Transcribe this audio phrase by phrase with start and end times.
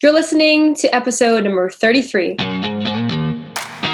[0.00, 2.36] You're listening to episode number 33.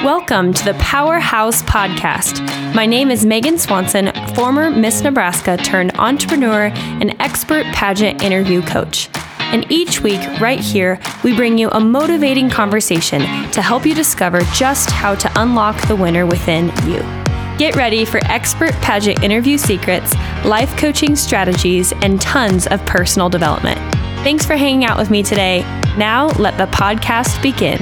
[0.05, 2.45] Welcome to the Powerhouse Podcast.
[2.75, 9.09] My name is Megan Swanson, former Miss Nebraska turned entrepreneur and expert pageant interview coach.
[9.39, 14.41] And each week, right here, we bring you a motivating conversation to help you discover
[14.53, 16.99] just how to unlock the winner within you.
[17.57, 20.15] Get ready for expert pageant interview secrets,
[20.45, 23.81] life coaching strategies, and tons of personal development.
[24.25, 25.61] Thanks for hanging out with me today.
[25.99, 27.79] Now, let the podcast begin.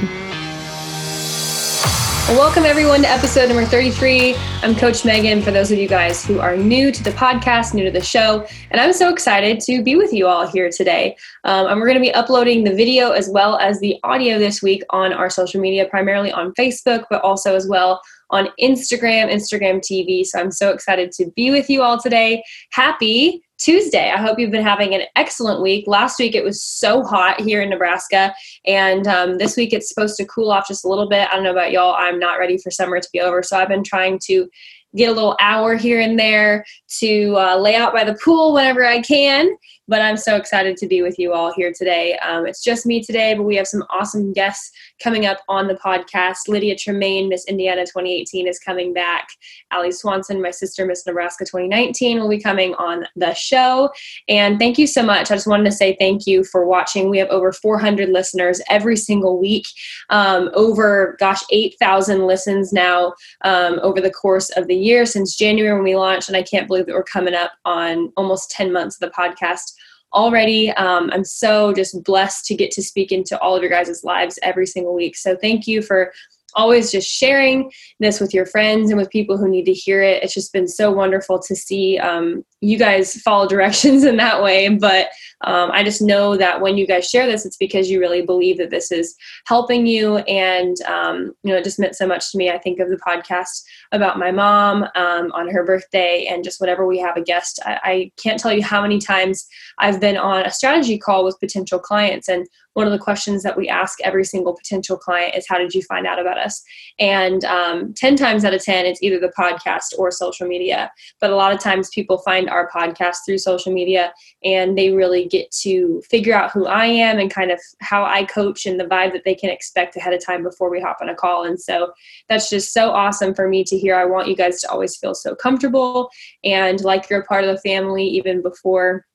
[2.37, 4.35] Welcome, everyone, to episode number 33.
[4.61, 7.85] I'm Coach Megan, for those of you guys who are new to the podcast, new
[7.85, 11.15] to the show, and I'm so excited to be with you all here today.
[11.45, 14.61] Um, and we're going to be uploading the video as well as the audio this
[14.61, 19.79] week on our social media, primarily on Facebook, but also as well on Instagram, Instagram
[19.79, 20.25] TV.
[20.25, 22.43] So I'm so excited to be with you all today.
[22.71, 24.11] Happy Tuesday.
[24.11, 25.85] I hope you've been having an excellent week.
[25.87, 28.33] Last week it was so hot here in Nebraska,
[28.65, 31.29] and um, this week it's supposed to cool off just a little bit.
[31.29, 31.95] I don't know about y'all.
[31.97, 34.47] I'm not ready for summer to be over, so I've been trying to
[34.95, 36.63] get a little hour here and there
[36.99, 39.49] to uh, lay out by the pool whenever I can.
[39.87, 42.17] But I'm so excited to be with you all here today.
[42.19, 44.71] Um, it's just me today, but we have some awesome guests
[45.03, 46.47] coming up on the podcast.
[46.47, 49.27] Lydia Tremaine, Miss Indiana 2018, is coming back.
[49.71, 53.89] Allie Swanson, my sister, Miss Nebraska 2019, will be coming on the show.
[54.29, 55.29] And thank you so much.
[55.29, 57.09] I just wanted to say thank you for watching.
[57.09, 59.65] We have over 400 listeners every single week,
[60.09, 65.73] um, over, gosh, 8,000 listens now um, over the course of the year since January
[65.73, 66.29] when we launched.
[66.29, 69.73] And I can't believe that we're coming up on almost 10 months of the podcast
[70.13, 70.71] already.
[70.71, 74.39] Um, I'm so just blessed to get to speak into all of your guys' lives
[74.43, 75.15] every single week.
[75.15, 76.13] So thank you for
[76.55, 80.23] always just sharing this with your friends and with people who need to hear it.
[80.23, 84.69] It's just been so wonderful to see um, you guys follow directions in that way.
[84.69, 85.09] But
[85.45, 88.57] um, I just know that when you guys share this, it's because you really believe
[88.57, 89.15] that this is
[89.45, 90.17] helping you.
[90.19, 92.49] And, um, you know, it just meant so much to me.
[92.49, 96.85] I think of the podcast about my mom um, on her birthday and just whenever
[96.85, 99.45] we have a guest, I, I can't tell you how many times
[99.79, 102.29] I've been on a strategy call with potential clients.
[102.29, 105.73] And one of the questions that we ask every single potential client is, How did
[105.73, 106.63] you find out about us?
[106.99, 110.91] And um, 10 times out of 10, it's either the podcast or social media.
[111.19, 114.13] But a lot of times people find our podcast through social media
[114.43, 118.25] and they really get to figure out who I am and kind of how I
[118.25, 121.09] coach and the vibe that they can expect ahead of time before we hop on
[121.09, 121.43] a call.
[121.43, 121.93] And so
[122.29, 123.95] that's just so awesome for me to hear.
[123.95, 126.09] I want you guys to always feel so comfortable
[126.43, 129.05] and like you're a part of the family even before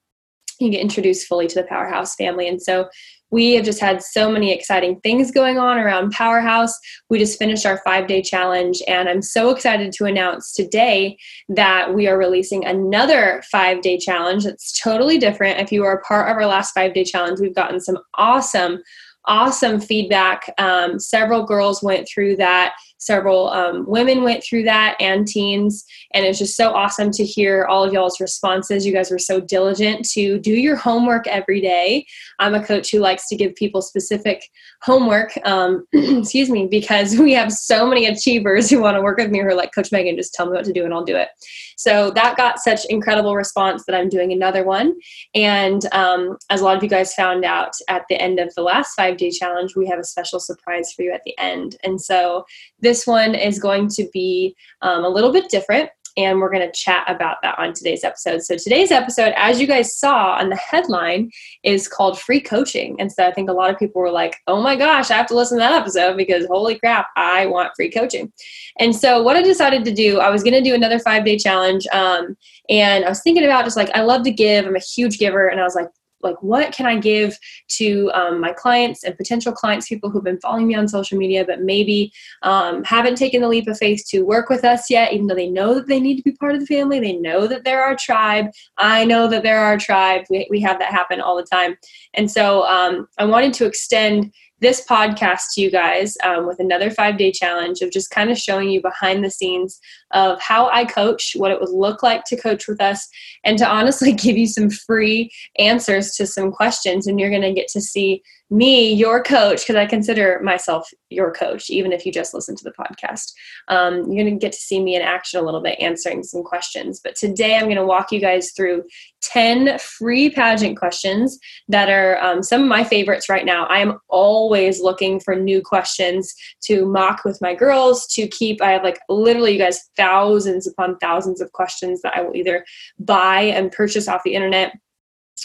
[0.61, 2.49] you get introduced fully to the powerhouse family.
[2.49, 2.89] And so
[3.31, 6.78] we have just had so many exciting things going on around Powerhouse.
[7.11, 11.19] We just finished our five day challenge, and I'm so excited to announce today
[11.49, 15.61] that we are releasing another five day challenge that's totally different.
[15.61, 18.83] If you are a part of our last five day challenge, we've gotten some awesome
[19.28, 20.53] awesome feedback.
[20.59, 25.84] Um, several girls went through that several um, women went through that and teens.
[26.12, 28.84] And it's just so awesome to hear all of y'all's responses.
[28.84, 32.06] You guys were so diligent to do your homework every day.
[32.38, 34.50] I'm a coach who likes to give people specific
[34.83, 39.31] homework um, excuse me because we have so many achievers who want to work with
[39.31, 41.16] me who are like coach megan just tell me what to do and i'll do
[41.16, 41.28] it.
[41.77, 44.94] So that got such incredible response that i'm doing another one.
[45.34, 48.62] And um, as a lot of you guys found out at the end of the
[48.62, 51.77] last five day challenge we have a special surprise for you at the end.
[51.83, 52.45] And so
[52.81, 56.73] this one is going to be um, a little bit different and we're going to
[56.73, 58.43] chat about that on today's episode.
[58.43, 61.31] So, today's episode, as you guys saw on the headline,
[61.62, 63.01] is called Free Coaching.
[63.01, 65.28] And so, I think a lot of people were like, oh my gosh, I have
[65.28, 68.33] to listen to that episode because holy crap, I want free coaching.
[68.81, 71.39] And so, what I decided to do, I was going to do another five day
[71.39, 71.87] challenge.
[71.93, 72.37] Um,
[72.69, 75.47] and I was thinking about just like, I love to give, I'm a huge giver.
[75.47, 75.89] And I was like,
[76.23, 80.41] like what can i give to um, my clients and potential clients people who've been
[80.41, 82.12] following me on social media but maybe
[82.43, 85.49] um, haven't taken the leap of faith to work with us yet even though they
[85.49, 87.97] know that they need to be part of the family they know that they're our
[87.97, 88.47] tribe
[88.78, 91.77] i know that they're our tribe we, we have that happen all the time.
[92.15, 96.91] And so um, i wanted to extend this podcast to you guys um, with another
[96.91, 99.81] five day challenge of just kind of showing you behind the scenes
[100.13, 103.09] of how I coach, what it would look like to coach with us,
[103.45, 107.07] and to honestly give you some free answers to some questions.
[107.07, 111.33] And you're going to get to see me, your coach, because I consider myself your
[111.33, 113.33] coach, even if you just listen to the podcast.
[113.69, 116.43] Um, you're going to get to see me in action a little bit, answering some
[116.43, 116.99] questions.
[117.03, 118.84] But today I'm going to walk you guys through
[119.21, 121.39] 10 free pageant questions
[121.69, 123.66] that are um, some of my favorites right now.
[123.66, 128.63] I am always looking for new questions to mock with my girls, to keep.
[128.63, 132.65] I have like literally, you guys, thousands upon thousands of questions that I will either
[132.98, 134.72] buy and purchase off the internet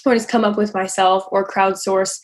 [0.06, 2.20] or just come up with myself or crowdsource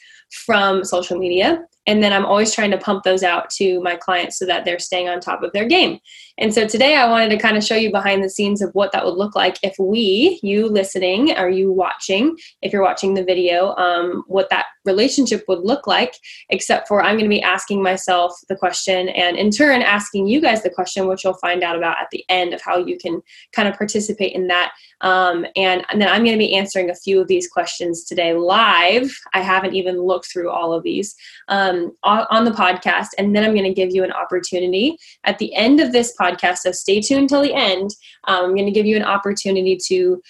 [0.45, 4.37] from social media and then I'm always trying to pump those out to my clients
[4.37, 5.97] so that they're staying on top of their game.
[6.39, 8.93] And so today I wanted to kind of show you behind the scenes of what
[8.93, 13.23] that would look like if we, you listening, or you watching, if you're watching the
[13.23, 16.15] video, um, what that relationship would look like,
[16.49, 20.39] except for I'm going to be asking myself the question and in turn asking you
[20.39, 23.21] guys the question, which you'll find out about at the end of how you can
[23.51, 24.71] kind of participate in that.
[25.01, 28.33] Um, and, and then I'm going to be answering a few of these questions today
[28.33, 29.11] live.
[29.33, 31.15] I haven't even looked through all of these
[31.49, 33.09] um, on the podcast.
[33.17, 36.28] And then I'm going to give you an opportunity at the end of this podcast.
[36.37, 37.91] So stay tuned till the end.
[38.25, 40.21] Um, I'm going to give you an opportunity to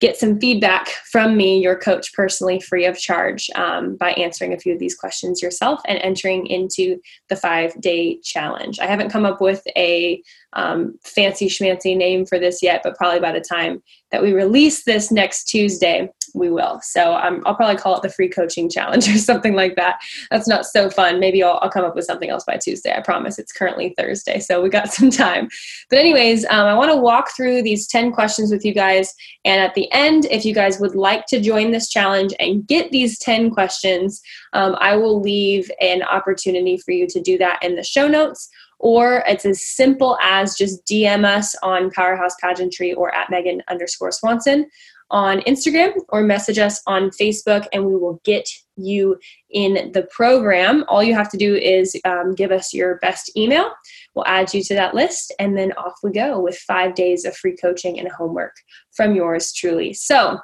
[0.00, 4.58] get some feedback from me, your coach, personally, free of charge um, by answering a
[4.58, 8.78] few of these questions yourself and entering into the five day challenge.
[8.80, 10.20] I haven't come up with a
[10.52, 14.84] um, fancy schmancy name for this yet, but probably by the time that we release
[14.84, 16.80] this next Tuesday, we will.
[16.82, 20.00] So um, I'll probably call it the free coaching challenge or something like that.
[20.30, 21.20] That's not so fun.
[21.20, 22.94] Maybe I'll, I'll come up with something else by Tuesday.
[22.94, 23.38] I promise.
[23.38, 25.48] It's currently Thursday, so we got some time.
[25.88, 29.14] But anyways, um, I want to walk through these 10 questions with you guys.
[29.44, 32.90] And at the end, if you guys would like to join this challenge and get
[32.90, 34.20] these 10 questions,
[34.52, 38.48] um, I will leave an opportunity for you to do that in the show notes
[38.84, 44.12] or it's as simple as just DM us on Powerhouse Pageantry or at Megan underscore
[44.12, 44.66] Swanson
[45.10, 49.18] on Instagram or message us on Facebook and we will get you
[49.50, 50.84] in the program.
[50.88, 53.70] All you have to do is um, give us your best email.
[54.14, 57.36] We'll add you to that list and then off we go with five days of
[57.36, 58.56] free coaching and homework
[58.92, 59.92] from yours truly.
[59.92, 60.38] So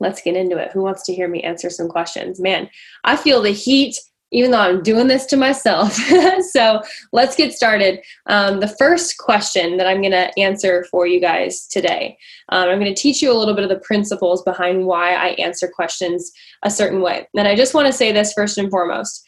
[0.00, 0.72] let's get into it.
[0.72, 2.40] Who wants to hear me answer some questions?
[2.40, 2.68] Man,
[3.04, 3.96] I feel the heat
[4.30, 5.94] even though I'm doing this to myself.
[6.50, 6.82] so
[7.12, 8.00] let's get started.
[8.26, 12.18] Um, the first question that I'm going to answer for you guys today,
[12.50, 15.28] um, I'm going to teach you a little bit of the principles behind why I
[15.30, 16.30] answer questions
[16.62, 17.26] a certain way.
[17.36, 19.24] And I just want to say this first and foremost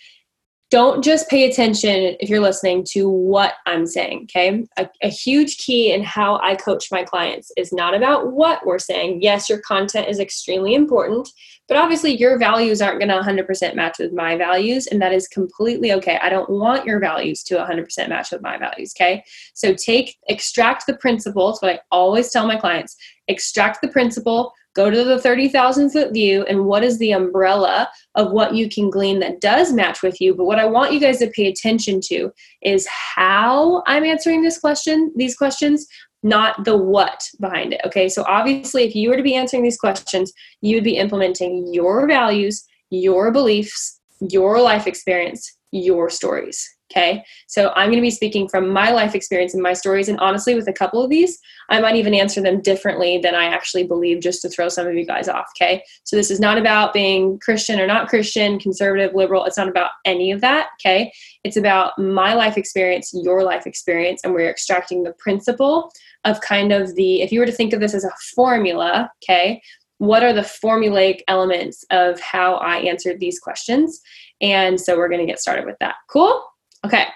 [0.70, 4.64] don't just pay attention if you're listening to what I'm saying, okay?
[4.76, 8.78] A, a, huge key in how I coach my clients is not about what we're
[8.78, 9.20] saying.
[9.20, 11.28] Yes, your content is extremely important,
[11.66, 15.26] but obviously your values aren't going to 100% match with my values, and that is
[15.26, 16.20] completely okay.
[16.22, 19.24] I don't want your values to 100% match with my values, okay?
[19.54, 22.96] So take, extract the principles, what I always tell my clients
[23.30, 28.32] extract the principle go to the 30,000 foot view and what is the umbrella of
[28.32, 30.34] what you can glean that does match with you.
[30.34, 32.32] But what I want you guys to pay attention to
[32.62, 35.86] is how I'm answering this question, these questions,
[36.22, 37.80] not the what behind it.
[37.84, 38.08] Okay.
[38.08, 42.06] So obviously, if you were to be answering these questions, you would be implementing your
[42.06, 44.00] values, your beliefs,
[44.30, 46.68] your life experience, your stories.
[46.90, 47.22] Okay.
[47.46, 50.08] So I'm going to be speaking from my life experience and my stories.
[50.08, 51.38] And honestly, with a couple of these,
[51.68, 54.94] I might even answer them differently than I actually believe just to throw some of
[54.94, 55.46] you guys off.
[55.56, 55.84] Okay.
[56.02, 59.44] So this is not about being Christian or not Christian, conservative, liberal.
[59.44, 60.70] It's not about any of that.
[60.80, 61.12] Okay.
[61.44, 64.22] It's about my life experience, your life experience.
[64.24, 65.92] And we're extracting the principle
[66.24, 69.62] of kind of the, if you were to think of this as a formula, okay,
[69.98, 74.00] what are the formulaic elements of how I answered these questions?
[74.40, 75.96] And so we're going to get started with that.
[76.08, 76.42] Cool?
[76.84, 77.06] Okay.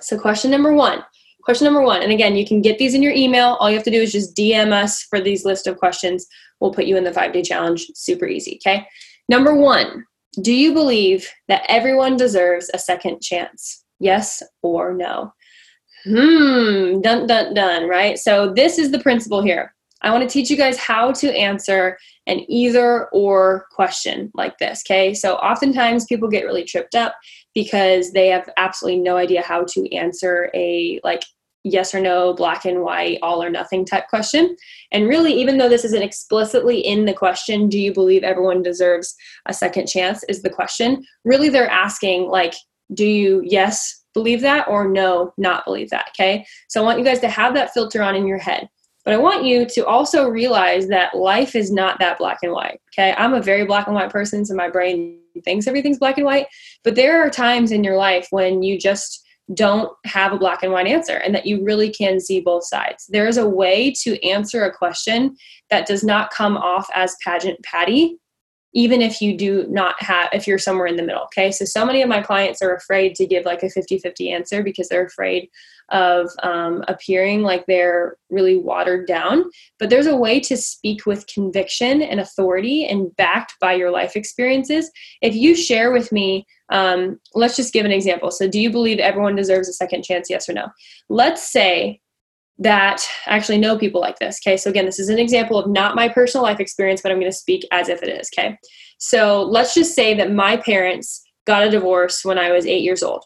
[0.00, 1.04] So, question number one.
[1.44, 3.56] Question number one, and again, you can get these in your email.
[3.58, 6.26] All you have to do is just DM us for these list of questions.
[6.60, 7.86] We'll put you in the five day challenge.
[7.94, 8.60] Super easy.
[8.64, 8.86] Okay.
[9.28, 10.04] Number one,
[10.42, 13.84] do you believe that everyone deserves a second chance?
[13.98, 15.32] Yes or no?
[16.04, 18.18] Hmm, dun dun dun, right?
[18.18, 19.74] So, this is the principle here.
[20.02, 24.82] I want to teach you guys how to answer an either or question like this.
[24.86, 25.14] Okay.
[25.14, 27.14] So oftentimes people get really tripped up
[27.58, 31.24] because they have absolutely no idea how to answer a like
[31.64, 34.56] yes or no, black and white, all or nothing type question.
[34.92, 39.12] And really, even though this isn't explicitly in the question, do you believe everyone deserves
[39.46, 40.22] a second chance?
[40.28, 41.04] Is the question.
[41.24, 42.54] Really, they're asking, like,
[42.94, 46.10] do you, yes, believe that or no, not believe that?
[46.10, 46.46] Okay.
[46.68, 48.68] So I want you guys to have that filter on in your head.
[49.04, 52.80] But I want you to also realize that life is not that black and white.
[52.94, 53.14] Okay.
[53.18, 56.46] I'm a very black and white person, so my brain thinks everything's black and white.
[56.84, 60.72] But there are times in your life when you just don't have a black and
[60.72, 63.06] white answer and that you really can see both sides.
[63.08, 65.36] There is a way to answer a question
[65.70, 68.18] that does not come off as pageant patty
[68.74, 71.50] even if you do not have if you're somewhere in the middle okay?
[71.50, 74.88] So so many of my clients are afraid to give like a 50-50 answer because
[74.88, 75.48] they're afraid
[75.90, 79.44] of um, appearing like they're really watered down.
[79.78, 84.14] But there's a way to speak with conviction and authority and backed by your life
[84.14, 84.90] experiences.
[85.22, 88.30] If you share with me um, let's just give an example.
[88.30, 90.68] So do you believe everyone deserves a second chance yes or no?
[91.08, 92.00] Let's say
[92.58, 94.40] that actually know people like this.
[94.44, 97.20] Okay, so again, this is an example of not my personal life experience, but I'm
[97.20, 98.28] going to speak as if it is.
[98.36, 98.58] Okay,
[98.98, 103.02] so let's just say that my parents got a divorce when I was eight years
[103.02, 103.24] old.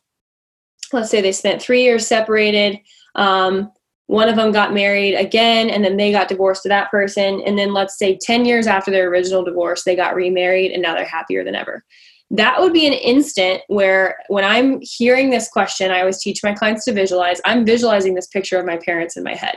[0.92, 2.78] Let's say they spent three years separated.
[3.14, 3.72] Um,
[4.06, 7.58] one of them got married again and then they got divorced to that person and
[7.58, 11.06] then let's say 10 years after their original divorce they got remarried and now they're
[11.06, 11.82] happier than ever
[12.32, 16.52] that would be an instant where when i'm hearing this question i always teach my
[16.52, 17.40] clients to visualize.
[17.44, 19.56] I'm visualizing this picture of my parents in my head.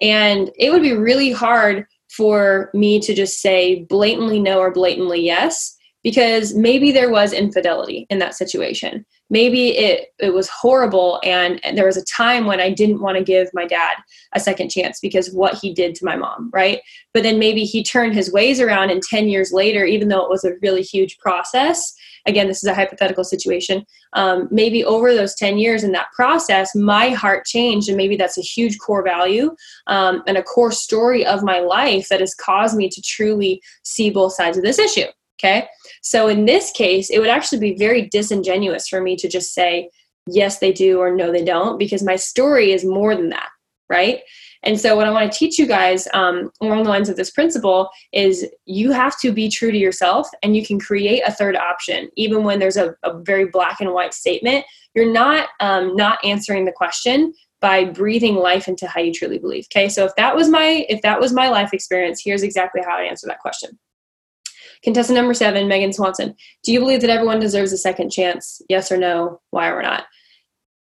[0.00, 5.20] And it would be really hard for me to just say blatantly no or blatantly
[5.20, 11.58] yes because maybe there was infidelity in that situation maybe it it was horrible and,
[11.64, 13.96] and there was a time when I didn't want to give my dad
[14.34, 16.80] a second chance because what he did to my mom, right?
[17.14, 20.30] But then maybe he turned his ways around and 10 years later, even though it
[20.30, 21.94] was a really huge process,
[22.26, 26.74] again, this is a hypothetical situation, um, maybe over those 10 years in that process,
[26.74, 27.88] my heart changed.
[27.88, 29.56] And maybe that's a huge core value
[29.86, 34.10] um, and a core story of my life that has caused me to truly see
[34.10, 35.06] both sides of this issue.
[35.42, 35.66] Okay.
[36.02, 39.88] So in this case, it would actually be very disingenuous for me to just say,
[40.26, 43.48] yes, they do, or no, they don't, because my story is more than that.
[43.88, 44.20] Right.
[44.64, 47.30] And so, what I want to teach you guys um, along the lines of this
[47.30, 51.56] principle is you have to be true to yourself and you can create a third
[51.56, 54.64] option, even when there's a, a very black and white statement.
[54.94, 59.66] You're not um, not answering the question by breathing life into how you truly believe.
[59.72, 62.96] Okay, so if that was my if that was my life experience, here's exactly how
[62.96, 63.78] I answer that question.
[64.82, 66.34] Contestant number seven, Megan Swanson.
[66.64, 68.60] Do you believe that everyone deserves a second chance?
[68.68, 69.40] Yes or no?
[69.50, 70.06] Why or not?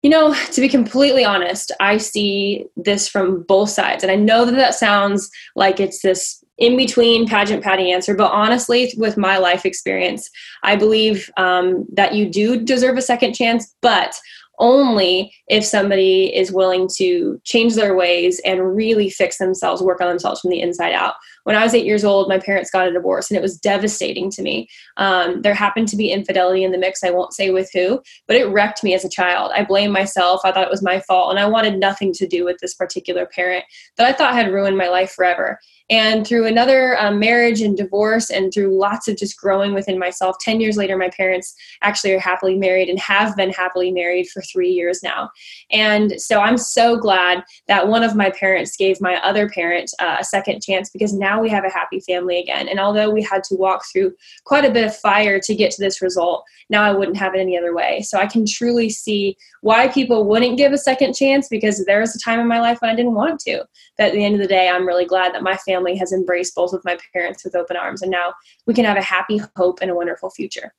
[0.02, 4.02] You know, to be completely honest, I see this from both sides.
[4.02, 8.32] And I know that that sounds like it's this in between pageant patty answer, but
[8.32, 10.30] honestly, with my life experience,
[10.62, 14.14] I believe um, that you do deserve a second chance, but
[14.60, 20.08] only if somebody is willing to change their ways and really fix themselves, work on
[20.08, 21.14] themselves from the inside out.
[21.44, 24.30] When I was eight years old, my parents got a divorce and it was devastating
[24.32, 24.68] to me.
[24.98, 27.02] Um, there happened to be infidelity in the mix.
[27.02, 29.50] I won't say with who, but it wrecked me as a child.
[29.54, 30.42] I blamed myself.
[30.44, 33.26] I thought it was my fault and I wanted nothing to do with this particular
[33.26, 33.64] parent
[33.96, 35.58] that I thought had ruined my life forever.
[35.90, 40.36] And through another um, marriage and divorce, and through lots of just growing within myself,
[40.40, 44.40] 10 years later, my parents actually are happily married and have been happily married for
[44.42, 45.28] three years now.
[45.72, 50.18] And so I'm so glad that one of my parents gave my other parent uh,
[50.20, 52.68] a second chance because now we have a happy family again.
[52.68, 55.82] And although we had to walk through quite a bit of fire to get to
[55.82, 58.02] this result, now I wouldn't have it any other way.
[58.02, 62.14] So I can truly see why people wouldn't give a second chance because there was
[62.14, 63.64] a time in my life when I didn't want to.
[63.98, 66.54] But at the end of the day, I'm really glad that my family has embraced
[66.54, 68.32] both of my parents with open arms and now
[68.66, 70.74] we can have a happy hope and a wonderful future.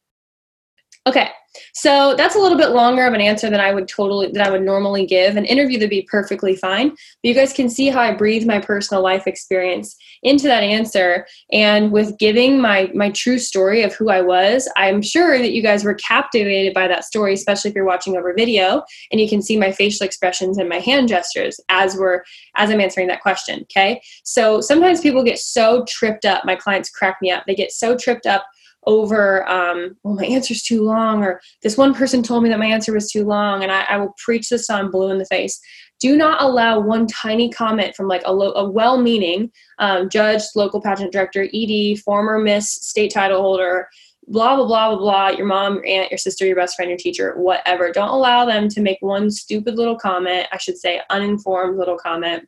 [1.08, 1.30] Okay,
[1.74, 4.52] so that's a little bit longer of an answer than I would totally that I
[4.52, 5.36] would normally give.
[5.36, 6.90] An interview that'd be perfectly fine.
[6.90, 11.26] But you guys can see how I breathe my personal life experience into that answer,
[11.52, 15.64] and with giving my my true story of who I was, I'm sure that you
[15.64, 19.42] guys were captivated by that story, especially if you're watching over video, and you can
[19.42, 22.22] see my facial expressions and my hand gestures as we're
[22.56, 23.62] as I'm answering that question.
[23.62, 26.46] Okay, so sometimes people get so tripped up.
[26.46, 27.46] My clients crack me up.
[27.48, 28.46] They get so tripped up
[28.86, 32.66] over um, well my answer's too long or this one person told me that my
[32.66, 35.60] answer was too long and i, I will preach this on blue in the face
[36.00, 40.82] do not allow one tiny comment from like a, lo- a well-meaning um, judge local
[40.82, 43.88] pageant director ed former miss state title holder
[44.28, 46.98] blah blah blah blah blah your mom your aunt your sister your best friend your
[46.98, 51.78] teacher whatever don't allow them to make one stupid little comment i should say uninformed
[51.78, 52.48] little comment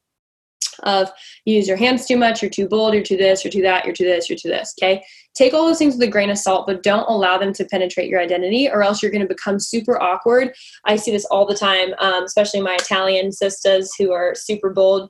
[0.81, 1.11] of
[1.45, 3.85] you use your hands too much, you're too bold, you're too this, you're too that,
[3.85, 4.73] you're too this, you're too this.
[4.79, 5.03] Okay.
[5.35, 8.09] Take all those things with a grain of salt, but don't allow them to penetrate
[8.09, 10.53] your identity, or else you're going to become super awkward.
[10.85, 15.09] I see this all the time, um, especially my Italian sisters who are super bold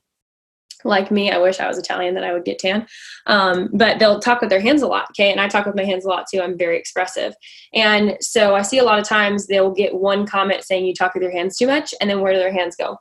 [0.85, 1.31] like me.
[1.31, 2.85] I wish I was Italian that I would get tan.
[3.25, 5.07] Um, but they'll talk with their hands a lot.
[5.11, 5.31] Okay.
[5.31, 6.41] And I talk with my hands a lot too.
[6.41, 7.33] I'm very expressive.
[7.73, 11.13] And so I see a lot of times they'll get one comment saying you talk
[11.13, 11.93] with your hands too much.
[12.01, 12.97] And then where do their hands go?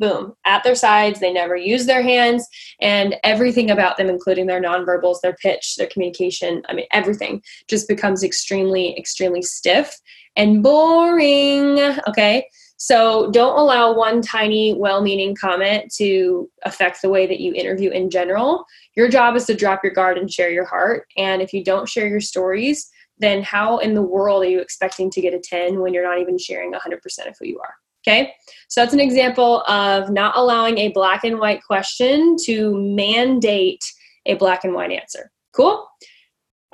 [0.00, 1.20] Boom, at their sides.
[1.20, 2.44] They never use their hands,
[2.80, 7.88] and everything about them, including their nonverbals, their pitch, their communication I mean, everything just
[7.88, 9.96] becomes extremely, extremely stiff
[10.36, 11.78] and boring.
[12.08, 12.46] Okay.
[12.76, 17.90] So don't allow one tiny, well meaning comment to affect the way that you interview
[17.90, 18.64] in general.
[18.96, 21.06] Your job is to drop your guard and share your heart.
[21.16, 22.88] And if you don't share your stories,
[23.18, 26.20] then how in the world are you expecting to get a 10 when you're not
[26.20, 26.94] even sharing 100%
[27.28, 27.74] of who you are?
[28.06, 28.32] Okay,
[28.68, 33.84] so that's an example of not allowing a black and white question to mandate
[34.26, 35.30] a black and white answer.
[35.52, 35.86] Cool?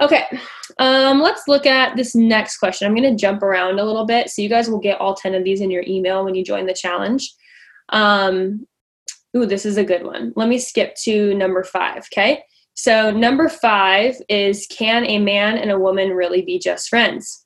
[0.00, 0.24] Okay,
[0.78, 2.86] um, let's look at this next question.
[2.86, 5.42] I'm to jump around a little bit so you guys will get all 10 of
[5.42, 7.34] these in your email when you join the challenge.
[7.88, 8.66] Um,
[9.36, 10.32] Ooh, this is a good one.
[10.34, 12.06] Let me skip to number five.
[12.12, 12.42] Okay.
[12.74, 17.44] So, number five is Can a man and a woman really be just friends?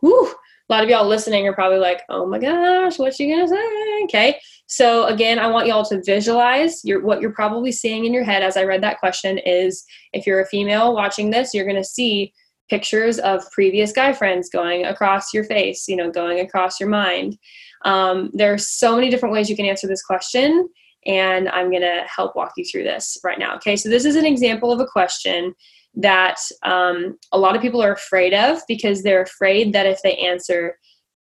[0.00, 0.34] Whew.
[0.68, 4.04] A lot of y'all listening are probably like, oh my gosh, what's she gonna say?
[4.04, 4.38] Okay.
[4.66, 8.42] So again, I want y'all to visualize your what you're probably seeing in your head
[8.42, 12.32] as I read that question is if you're a female watching this, you're gonna see
[12.70, 17.36] pictures of previous guy friends going across your face, you know, going across your mind.
[17.84, 20.68] Um, there are so many different ways you can answer this question
[21.06, 23.56] and I'm going to help walk you through this right now.
[23.56, 25.54] Okay, so this is an example of a question
[25.94, 30.16] that um, a lot of people are afraid of because they're afraid that if they
[30.16, 30.76] answer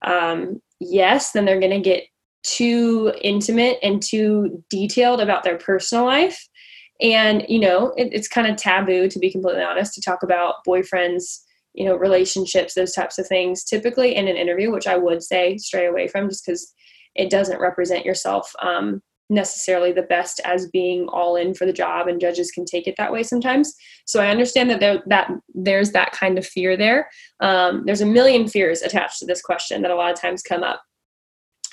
[0.02, 2.04] um, yes, then they're going to get
[2.42, 6.48] too intimate and too detailed about their personal life.
[7.00, 10.56] And, you know, it, it's kind of taboo, to be completely honest, to talk about
[10.66, 11.40] boyfriends,
[11.74, 15.58] you know, relationships, those types of things, typically in an interview, which I would say
[15.58, 16.72] stray away from just because
[17.14, 22.06] it doesn't represent yourself um, necessarily the best as being all in for the job
[22.06, 23.74] and judges can take it that way sometimes.
[24.04, 27.08] So i understand that there that there's that kind of fear there.
[27.40, 30.62] Um, there's a million fears attached to this question that a lot of times come
[30.62, 30.82] up.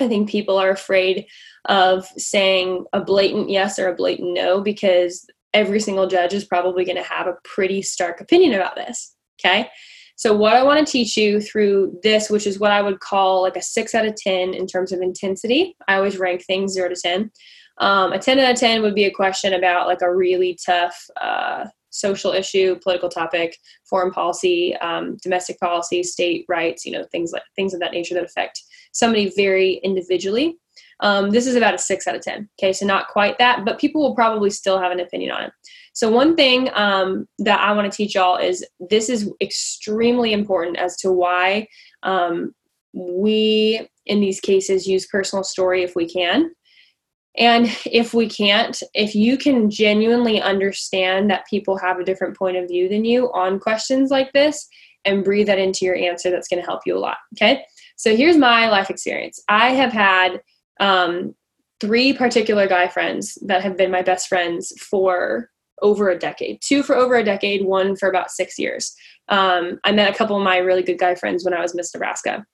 [0.02, 1.28] I think people are afraid
[1.66, 6.84] of saying a blatant yes or a blatant no because every single judge is probably
[6.84, 9.70] going to have a pretty stark opinion about this okay
[10.16, 13.42] so, what I want to teach you through this, which is what I would call
[13.42, 16.90] like a six out of 10 in terms of intensity, I always rank things zero
[16.90, 17.32] to 10.
[17.80, 20.96] Um, a 10 out of 10 would be a question about like a really tough
[21.20, 23.58] uh, social issue, political topic,
[23.90, 28.14] foreign policy, um, domestic policy, state rights, you know, things like things of that nature
[28.14, 30.58] that affect somebody very individually.
[31.00, 32.50] Um, this is about a six out of 10.
[32.60, 35.54] Okay, so not quite that, but people will probably still have an opinion on it.
[35.94, 40.78] So, one thing um, that I want to teach y'all is this is extremely important
[40.78, 41.68] as to why
[42.04, 42.54] um,
[42.94, 46.52] we, in these cases, use personal story if we can.
[47.38, 52.58] And if we can't, if you can genuinely understand that people have a different point
[52.58, 54.68] of view than you on questions like this
[55.06, 57.18] and breathe that into your answer, that's going to help you a lot.
[57.36, 57.64] Okay.
[57.98, 59.42] So here's my life experience.
[59.50, 60.42] I have had
[60.80, 61.36] um,
[61.80, 65.50] three particular guy friends that have been my best friends for
[65.82, 66.62] over a decade.
[66.62, 68.96] Two for over a decade one for about six years.
[69.30, 71.94] Um, i met a couple of my really good guy friends when i was miss
[71.94, 72.46] nebraska.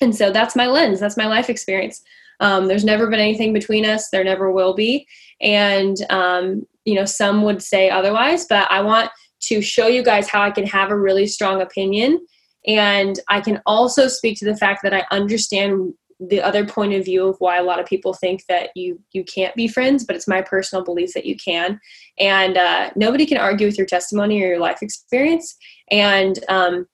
[0.00, 2.02] And so that's my lens that's my life experience.
[2.40, 5.06] Um, there's never been anything between us there never will be.
[5.40, 10.28] And um, you know some would say otherwise but i want to show you guys
[10.28, 12.18] how i can have a really strong opinion.
[12.66, 17.04] And i can also speak to the fact that i understand the other point of
[17.04, 20.16] view of why a lot of people think that you you can't be friends but
[20.16, 21.80] it's my personal belief that you can.
[22.18, 25.56] And uh, nobody can argue with your testimony or your life experience.
[25.90, 26.86] And um,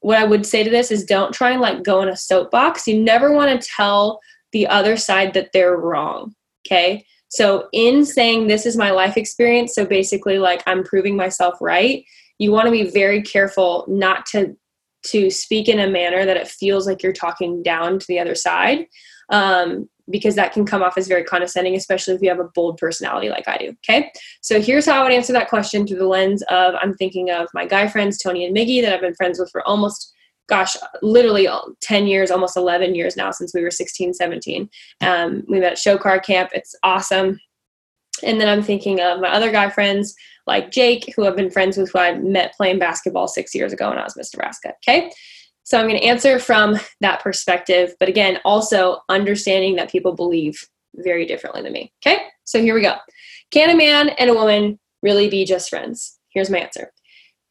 [0.00, 2.86] what i would say to this is don't try and like go in a soapbox.
[2.86, 4.20] You never want to tell
[4.52, 6.34] the other side that they're wrong
[6.66, 7.04] okay?
[7.28, 12.04] So in saying this is my life experience so basically like i'm proving myself right
[12.38, 14.54] you want to be very careful not to
[15.04, 18.34] to speak in a manner that it feels like you're talking down to the other
[18.34, 18.86] side
[19.30, 22.76] um, because that can come off as very condescending especially if you have a bold
[22.76, 24.10] personality like i do okay?
[24.40, 27.48] So here's how i would answer that question through the lens of i'm thinking of
[27.54, 30.12] my guy friends tony and miggy that i've been friends with for almost
[30.48, 31.48] gosh literally
[31.80, 34.68] 10 years almost 11 years now since we were 16 17
[35.00, 36.50] um, we met at show choir camp.
[36.52, 37.38] It's awesome.
[38.22, 40.14] And then i'm thinking of my other guy friends
[40.46, 43.88] like Jake, who I've been friends with, who I met playing basketball six years ago
[43.88, 44.74] when I was Miss Nebraska.
[44.86, 45.10] Okay.
[45.64, 50.58] So I'm going to answer from that perspective, but again, also understanding that people believe
[50.96, 51.92] very differently than me.
[52.04, 52.22] Okay.
[52.44, 52.96] So here we go.
[53.50, 56.18] Can a man and a woman really be just friends?
[56.30, 56.92] Here's my answer.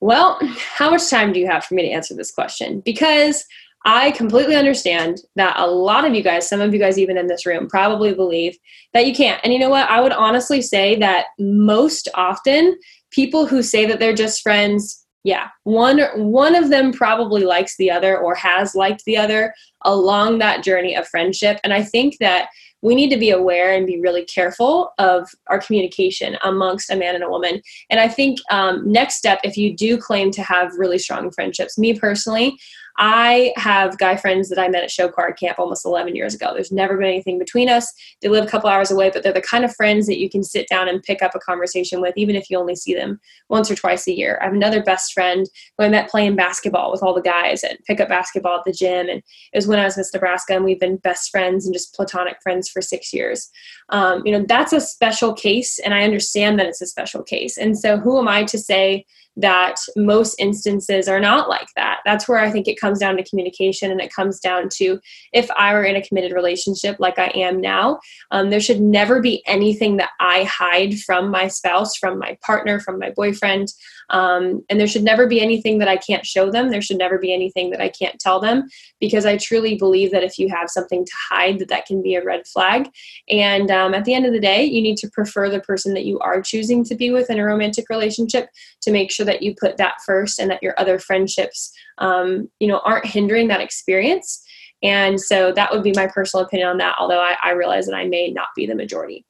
[0.01, 2.81] Well, how much time do you have for me to answer this question?
[2.81, 3.45] Because
[3.85, 7.27] I completely understand that a lot of you guys, some of you guys even in
[7.27, 8.55] this room, probably believe
[8.93, 9.41] that you can't.
[9.43, 9.89] And you know what?
[9.89, 12.77] I would honestly say that most often
[13.09, 17.91] people who say that they're just friends, yeah, one one of them probably likes the
[17.91, 21.59] other or has liked the other along that journey of friendship.
[21.63, 22.49] And I think that
[22.81, 27.13] we need to be aware and be really careful of our communication amongst a man
[27.13, 27.61] and a woman.
[27.89, 31.77] And I think um, next step, if you do claim to have really strong friendships,
[31.77, 32.57] me personally,
[32.97, 36.53] I have guy friends that I met at show choir camp almost 11 years ago.
[36.53, 37.91] There's never been anything between us.
[38.21, 40.43] They live a couple hours away, but they're the kind of friends that you can
[40.43, 43.71] sit down and pick up a conversation with, even if you only see them once
[43.71, 44.37] or twice a year.
[44.41, 47.77] I have another best friend who I met playing basketball with all the guys and
[47.85, 49.09] pick up basketball at the gym.
[49.09, 51.95] And it was when I was Miss Nebraska, and we've been best friends and just
[51.95, 53.49] platonic friends for six years.
[53.89, 57.57] Um, you know, that's a special case, and I understand that it's a special case.
[57.57, 59.05] And so, who am I to say
[59.37, 61.99] that most instances are not like that.
[62.05, 64.99] That's where I think it comes down to communication and it comes down to
[65.33, 67.99] if I were in a committed relationship like I am now,
[68.31, 72.79] um, there should never be anything that I hide from my spouse, from my partner,
[72.79, 73.69] from my boyfriend.
[74.11, 76.69] Um, and there should never be anything that I can't show them.
[76.69, 78.67] There should never be anything that I can't tell them
[78.99, 82.15] because I truly believe that if you have something to hide, that that can be
[82.15, 82.89] a red flag.
[83.29, 86.05] And um, at the end of the day, you need to prefer the person that
[86.05, 88.49] you are choosing to be with in a romantic relationship
[88.81, 92.67] to make sure that you put that first and that your other friendships, um, you
[92.67, 94.43] know, aren't hindering that experience.
[94.83, 97.95] And so that would be my personal opinion on that, although I, I realize that
[97.95, 99.25] I may not be the majority.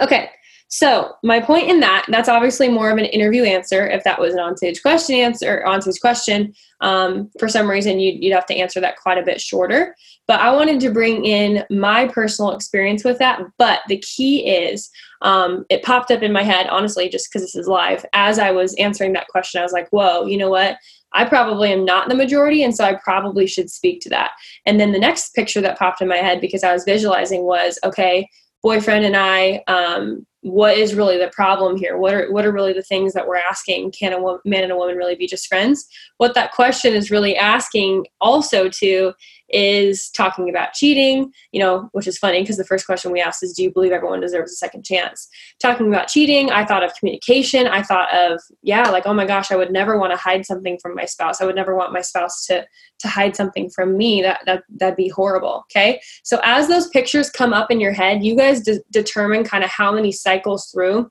[0.00, 0.30] Okay,
[0.74, 3.86] so my point in that, that's obviously more of an interview answer.
[3.86, 8.34] If that was an on-stage question answer, on-stage question, um, for some reason you'd, you'd
[8.34, 9.94] have to answer that quite a bit shorter.
[10.26, 13.40] But I wanted to bring in my personal experience with that.
[13.56, 14.90] But the key is,
[15.22, 18.04] um, it popped up in my head, honestly, just because this is live.
[18.12, 20.76] As I was answering that question, I was like, whoa, you know what?
[21.12, 24.32] I probably am not the majority, and so I probably should speak to that.
[24.66, 27.78] And then the next picture that popped in my head because I was visualizing was,
[27.84, 28.28] okay,
[28.64, 31.96] boyfriend and I, um, what is really the problem here?
[31.96, 33.92] What are what are really the things that we're asking?
[33.92, 35.86] Can a man and a woman really be just friends?
[36.18, 39.14] What that question is really asking also to
[39.54, 43.42] is talking about cheating, you know, which is funny because the first question we asked
[43.42, 45.28] is, Do you believe everyone deserves a second chance?
[45.60, 47.66] Talking about cheating, I thought of communication.
[47.68, 50.78] I thought of, yeah, like, oh my gosh, I would never want to hide something
[50.82, 51.40] from my spouse.
[51.40, 52.66] I would never want my spouse to
[52.98, 54.22] to hide something from me.
[54.22, 55.64] That that that'd be horrible.
[55.70, 56.00] Okay.
[56.24, 59.70] So as those pictures come up in your head, you guys de- determine kind of
[59.70, 61.08] how many cycles through.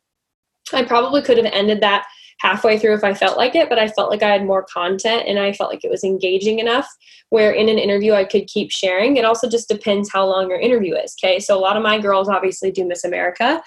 [0.71, 2.05] I probably could have ended that
[2.43, 5.23] halfway through if I felt like it, but I felt like I had more content
[5.27, 6.87] and I felt like it was engaging enough
[7.29, 9.17] where in an interview I could keep sharing.
[9.17, 11.15] It also just depends how long your interview is.
[11.23, 11.39] Okay.
[11.39, 13.63] So a lot of my girls obviously do Miss America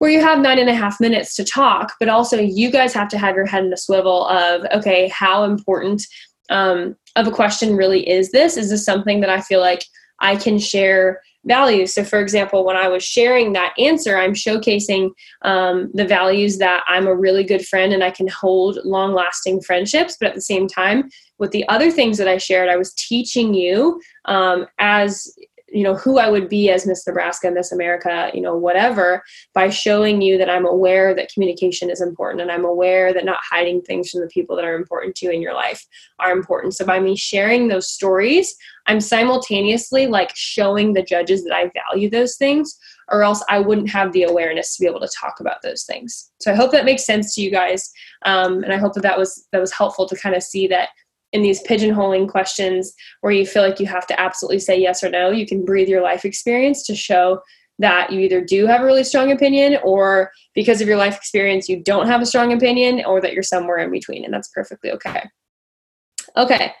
[0.00, 3.08] where you have nine and a half minutes to talk, but also you guys have
[3.08, 6.02] to have your head in a swivel of, okay, how important
[6.48, 8.56] um, of a question really is this?
[8.56, 9.84] Is this something that I feel like
[10.20, 11.94] I can share values.
[11.94, 15.10] So, for example, when I was sharing that answer, I'm showcasing
[15.42, 19.62] um, the values that I'm a really good friend and I can hold long lasting
[19.62, 20.16] friendships.
[20.18, 23.54] But at the same time, with the other things that I shared, I was teaching
[23.54, 25.32] you um, as
[25.72, 29.22] you know who I would be as Miss Nebraska, Miss America, you know whatever,
[29.54, 33.40] by showing you that I'm aware that communication is important and I'm aware that not
[33.48, 35.84] hiding things from the people that are important to you in your life
[36.18, 36.74] are important.
[36.74, 38.54] So by me sharing those stories,
[38.86, 42.76] I'm simultaneously like showing the judges that I value those things,
[43.08, 46.30] or else I wouldn't have the awareness to be able to talk about those things.
[46.40, 47.90] So I hope that makes sense to you guys,
[48.24, 50.88] um, and I hope that that was that was helpful to kind of see that
[51.32, 55.10] in these pigeonholing questions where you feel like you have to absolutely say yes or
[55.10, 57.40] no, you can breathe your life experience to show
[57.80, 61.68] that you either do have a really strong opinion or because of your life experience
[61.68, 64.90] you don't have a strong opinion or that you're somewhere in between and that's perfectly
[64.92, 65.22] okay.
[66.36, 66.72] Okay.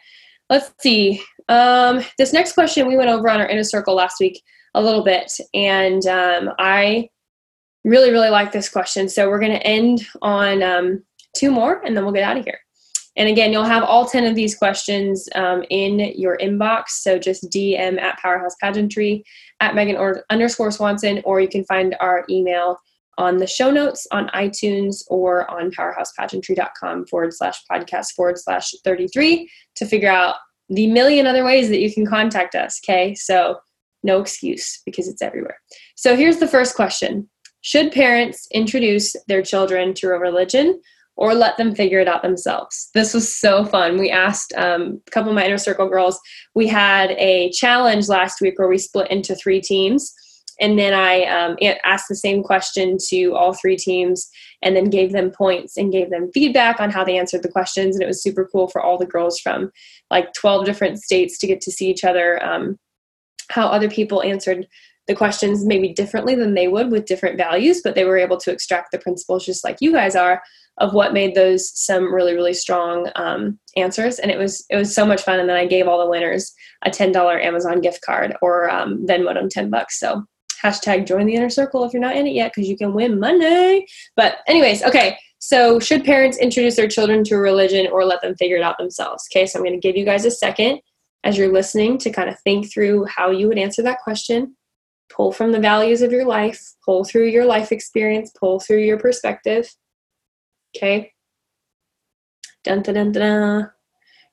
[0.50, 1.22] Let's see.
[1.48, 4.42] Um, this next question we went over on our inner circle last week
[4.74, 7.08] a little bit and um, I
[7.84, 9.08] really really like this question.
[9.08, 11.02] So we're going to end on um,
[11.34, 12.60] two more and then we'll get out of here.
[13.20, 16.88] And again, you'll have all 10 of these questions um, in your inbox.
[17.02, 19.22] So just DM at Powerhouse Pageantry
[19.60, 22.78] at Megan or underscore Swanson, or you can find our email
[23.18, 29.46] on the show notes on iTunes or on powerhousepageantry.com forward slash podcast forward slash 33
[29.76, 30.36] to figure out
[30.70, 32.80] the million other ways that you can contact us.
[32.82, 33.14] Okay.
[33.14, 33.58] So
[34.02, 35.58] no excuse because it's everywhere.
[35.94, 37.28] So here's the first question
[37.60, 40.80] Should parents introduce their children to a religion?
[41.20, 42.88] Or let them figure it out themselves.
[42.94, 43.98] This was so fun.
[43.98, 46.18] We asked um, a couple of my inner circle girls,
[46.54, 50.14] we had a challenge last week where we split into three teams.
[50.60, 54.30] And then I um, asked the same question to all three teams
[54.62, 57.96] and then gave them points and gave them feedback on how they answered the questions.
[57.96, 59.70] And it was super cool for all the girls from
[60.10, 62.78] like 12 different states to get to see each other, um,
[63.50, 64.66] how other people answered
[65.06, 68.52] the questions maybe differently than they would with different values, but they were able to
[68.52, 70.40] extract the principles just like you guys are
[70.80, 74.18] of what made those some really really strong um, answers.
[74.18, 75.38] And it was it was so much fun.
[75.38, 76.52] And then i gave all the winners
[76.84, 77.14] a $10
[77.44, 80.00] amazon gift card or um, venmo them 10 bucks.
[80.00, 80.24] So
[80.62, 83.20] hashtag join the inner circle if you're not in it yet because you can win
[83.20, 85.18] money but anyways okay.
[85.42, 89.26] So should parents introduce their children to religion or let them figure it out themselves?
[89.30, 90.80] Okay so i'm going to give you guys a second
[91.24, 94.56] as you're listening to kind of think through how you would answer that question.
[95.10, 98.98] Pull from the values of your life pull through your life experience pull through your
[98.98, 99.68] perspective
[100.76, 101.12] Okay.
[102.64, 103.70] Dun, dun, dun, dun.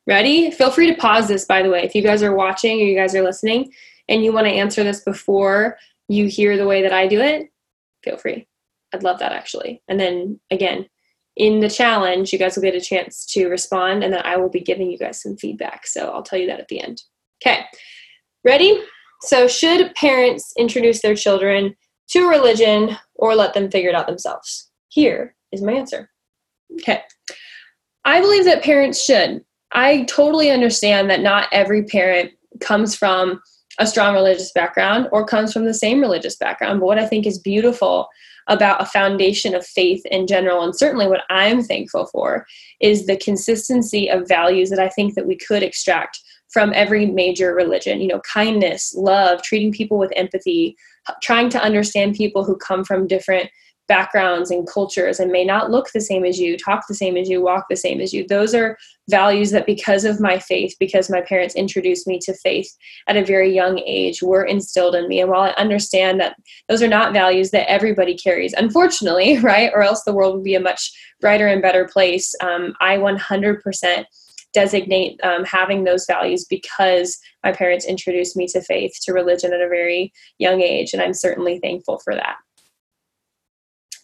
[0.06, 0.52] Ready?
[0.52, 1.84] Feel free to pause this, by the way.
[1.84, 3.74] If you guys are watching or you guys are listening
[4.08, 7.52] and you want to answer this before you hear the way that I do it,
[8.04, 8.48] feel free.
[8.94, 9.82] I'd love that actually.
[9.88, 10.88] And then again,
[11.36, 14.50] in the challenge, you guys will get a chance to respond, and then I will
[14.50, 15.86] be giving you guys some feedback.
[15.86, 17.04] So I'll tell you that at the end.
[17.42, 17.64] Okay,
[18.44, 18.82] ready?
[19.22, 21.76] So, should parents introduce their children
[22.10, 24.72] to religion or let them figure it out themselves?
[24.90, 26.10] Here is my answer.
[26.74, 27.02] Okay,
[28.06, 29.44] I believe that parents should.
[29.72, 33.42] I totally understand that not every parent comes from
[33.80, 36.80] a strong religious background or comes from the same religious background.
[36.80, 38.08] But what I think is beautiful
[38.48, 42.46] about a foundation of faith in general and certainly what i'm thankful for
[42.80, 47.54] is the consistency of values that i think that we could extract from every major
[47.54, 50.76] religion you know kindness love treating people with empathy
[51.22, 53.50] trying to understand people who come from different
[53.88, 57.30] backgrounds and cultures and may not look the same as you, talk the same as
[57.30, 58.28] you, walk the same as you.
[58.28, 58.78] Those are
[59.10, 62.70] values that, because of my faith, because my parents introduced me to faith
[63.08, 65.22] at a very young age, were instilled in me.
[65.22, 66.36] And while I understand that
[66.68, 70.56] those are not values that everybody carries, unfortunately, right, or else the world would be
[70.56, 74.06] a much brighter and better place, um, I 100%
[74.54, 79.62] designate um, having those values because my parents introduced me to faith, to religion at
[79.62, 80.94] a very young age.
[80.94, 82.38] And I'm certainly thankful for that.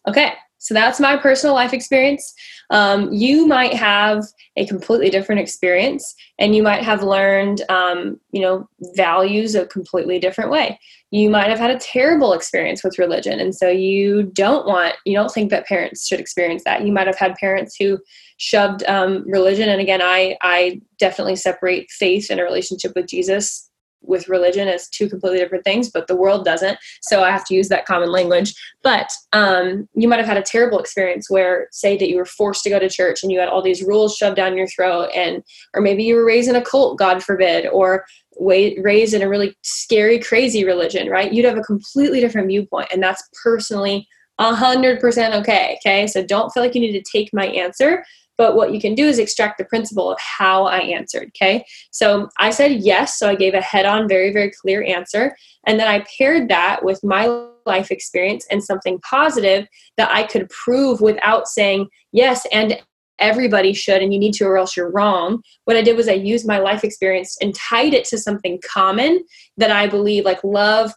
[0.07, 2.33] Okay, so that's my personal life experience.
[2.69, 4.23] Um, you might have
[4.55, 10.19] a completely different experience, and you might have learned, um, you know, values a completely
[10.19, 10.79] different way.
[11.11, 15.15] You might have had a terrible experience with religion, and so you don't want, you
[15.15, 16.85] don't think that parents should experience that.
[16.85, 17.99] You might have had parents who
[18.37, 23.69] shoved um, religion, and again, I I definitely separate faith and a relationship with Jesus
[24.03, 26.77] with religion as two completely different things, but the world doesn't.
[27.01, 28.53] So I have to use that common language.
[28.83, 32.63] But um, you might have had a terrible experience where, say, that you were forced
[32.63, 35.43] to go to church and you had all these rules shoved down your throat, and
[35.73, 38.05] or maybe you were raised in a cult, God forbid, or
[38.39, 41.31] raised in a really scary, crazy religion, right?
[41.31, 44.07] You'd have a completely different viewpoint, and that's personally
[44.39, 45.77] a hundred percent okay.
[45.85, 48.03] Okay, so don't feel like you need to take my answer
[48.37, 51.31] but what you can do is extract the principle of how I answered.
[51.35, 51.65] Okay.
[51.91, 53.19] So I said yes.
[53.19, 55.35] So I gave a head on, very, very clear answer.
[55.65, 57.27] And then I paired that with my
[57.65, 59.67] life experience and something positive
[59.97, 62.81] that I could prove without saying yes and
[63.19, 66.13] everybody should and you need to or else you're wrong what i did was i
[66.13, 69.23] used my life experience and tied it to something common
[69.55, 70.91] that i believe like love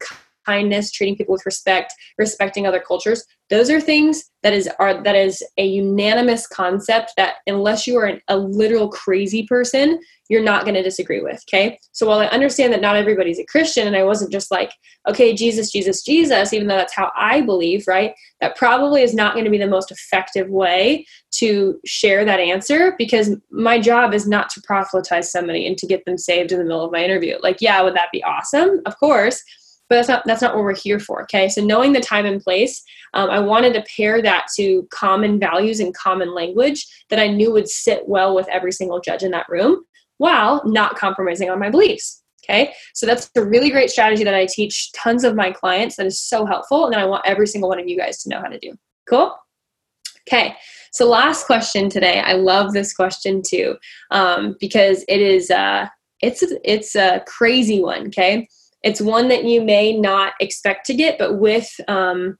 [0.46, 3.24] kindness, treating people with respect, respecting other cultures.
[3.50, 8.06] Those are things that is are that is a unanimous concept that unless you are
[8.06, 11.42] an, a literal crazy person, you're not going to disagree with.
[11.48, 14.72] Okay, so while I understand that not everybody's a Christian, and I wasn't just like,
[15.09, 18.14] okay, Jesus, Jesus, Jesus, even though that's how I believe, right?
[18.40, 22.94] That probably is not going to be the most effective way to share that answer
[22.98, 26.64] because my job is not to proselytize somebody and to get them saved in the
[26.64, 27.37] middle of my interview.
[27.42, 28.80] Like, yeah, would that be awesome?
[28.87, 29.42] Of course
[29.88, 31.49] but that's not that's not what we're here for okay?
[31.49, 32.83] So knowing the time and place
[33.14, 37.53] um, i wanted to pair that to common values and common language that i knew
[37.53, 39.85] would sit well with every single judge in that room
[40.18, 42.72] while not compromising on my beliefs okay?
[42.94, 45.96] So that's a really great strategy that i teach tons of my clients.
[45.96, 48.40] That is so helpful and i want every single one of you guys to know
[48.40, 48.72] how to do.
[49.09, 49.37] Cool?
[50.29, 50.57] Okay
[50.96, 52.20] so last question today.
[52.20, 53.77] I love this question too
[54.11, 55.88] um, because it is uh,
[56.22, 58.49] it's it's a crazy one okay
[58.82, 62.38] it's one that you may not expect to get, but with um,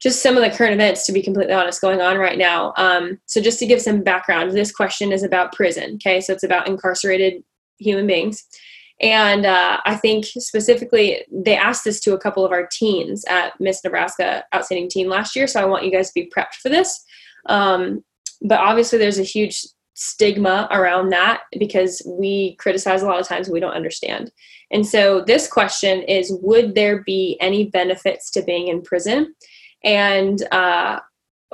[0.00, 2.74] just some of the current events, to be completely honest, going on right now.
[2.76, 5.94] Um, so, just to give some background, this question is about prison.
[5.94, 7.42] Okay, so it's about incarcerated
[7.78, 8.44] human beings.
[9.00, 13.58] And uh, I think specifically, they asked this to a couple of our teens at
[13.58, 15.46] Miss Nebraska Outstanding Teen last year.
[15.46, 17.02] So I want you guys to be prepped for this.
[17.46, 18.04] Um,
[18.42, 19.62] but obviously, there's a huge
[19.94, 24.30] stigma around that because we criticize a lot of times we don't understand.
[24.70, 29.34] And so this question is Would there be any benefits to being in prison?
[29.84, 31.00] And uh,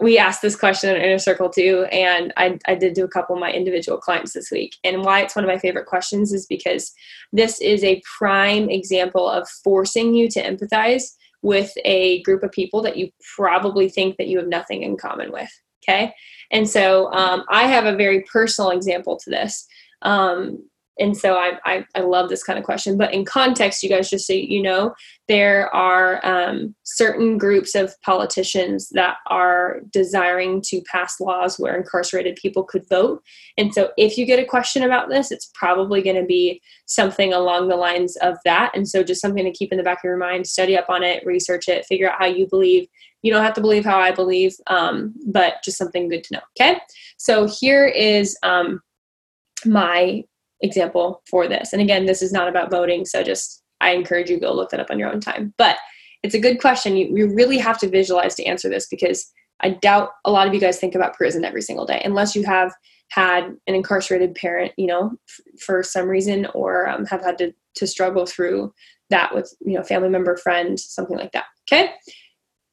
[0.00, 3.36] we asked this question in Inner Circle too, and I, I did do a couple
[3.36, 4.76] of my individual clients this week.
[4.84, 6.92] And why it's one of my favorite questions is because
[7.32, 11.02] this is a prime example of forcing you to empathize
[11.42, 15.32] with a group of people that you probably think that you have nothing in common
[15.32, 15.50] with.
[15.82, 16.14] Okay.
[16.50, 19.66] And so um, I have a very personal example to this.
[20.02, 20.58] Um,
[21.00, 22.98] and so I, I, I, love this kind of question.
[22.98, 24.94] But in context, you guys, just so you know,
[25.28, 32.36] there are um, certain groups of politicians that are desiring to pass laws where incarcerated
[32.36, 33.22] people could vote.
[33.56, 37.32] And so if you get a question about this, it's probably going to be something
[37.32, 38.72] along the lines of that.
[38.74, 41.02] And so just something to keep in the back of your mind, study up on
[41.02, 42.86] it, research it, figure out how you believe.
[43.22, 46.40] You don't have to believe how I believe, um, but just something good to know.
[46.58, 46.78] Okay.
[47.18, 48.80] So here is um,
[49.64, 50.24] my
[50.62, 51.72] example for this.
[51.72, 54.80] And again, this is not about voting, so just I encourage you go look that
[54.80, 55.54] up on your own time.
[55.56, 55.76] But
[56.22, 56.96] it's a good question.
[56.96, 59.30] You, you really have to visualize to answer this because
[59.60, 62.44] I doubt a lot of you guys think about prison every single day, unless you
[62.44, 62.72] have
[63.10, 67.52] had an incarcerated parent, you know, f- for some reason, or um, have had to,
[67.74, 68.72] to struggle through
[69.10, 71.46] that with, you know, family member, friend, something like that.
[71.70, 71.90] Okay.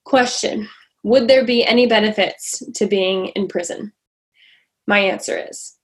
[0.07, 0.69] Question
[1.03, 3.91] Would there be any benefits to being in prison?
[4.87, 5.75] My answer is